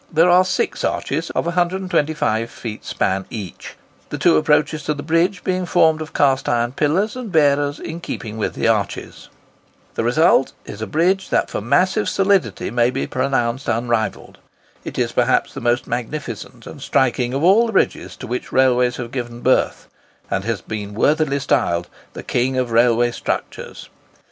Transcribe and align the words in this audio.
There 0.11 0.31
are 0.31 0.43
six 0.43 0.83
arches 0.83 1.29
of 1.35 1.45
125 1.45 2.49
feet 2.49 2.83
span 2.83 3.25
each; 3.29 3.75
the 4.09 4.17
two 4.17 4.35
approaches 4.35 4.81
to 4.85 4.95
the 4.95 5.03
bridge 5.03 5.43
being 5.43 5.67
formed 5.67 6.01
of 6.01 6.11
cast 6.11 6.49
iron 6.49 6.71
pillars 6.71 7.15
and 7.15 7.31
bearers 7.31 7.79
in 7.79 7.99
keeping 8.01 8.37
with 8.37 8.55
the 8.55 8.67
arches. 8.67 9.29
[Picture: 9.29 9.29
High 9.29 9.29
Level 9.29 9.83
Bridge—Elevation 9.85 9.93
of 9.93 9.93
one 9.93 10.05
Arch] 10.07 10.53
The 10.65 10.73
result 10.73 10.73
is 10.73 10.81
a 10.81 10.87
bridge 10.87 11.29
that 11.29 11.49
for 11.51 11.61
massive 11.61 12.09
solidity 12.09 12.71
may 12.71 12.89
be 12.89 13.05
pronounced 13.05 13.67
unrivalled. 13.69 14.37
It 14.83 14.97
is 14.97 15.11
perhaps 15.11 15.53
the 15.53 15.61
most 15.61 15.85
magnificent 15.85 16.65
and 16.65 16.81
striking 16.81 17.35
of 17.35 17.43
all 17.43 17.67
the 17.67 17.73
bridges 17.73 18.15
to 18.15 18.25
which 18.25 18.51
railways 18.51 18.95
have 18.95 19.11
given 19.11 19.41
birth, 19.41 19.87
and 20.31 20.43
has 20.45 20.61
been 20.61 20.95
worthily 20.95 21.37
styled 21.39 21.89
"the 22.13 22.23
King 22.23 22.57
of 22.57 22.71
railway 22.71 23.11
structures." 23.11 23.87